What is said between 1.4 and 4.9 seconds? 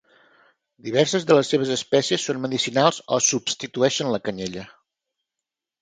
les seves espècies són medicinals o substitueixen la canyella.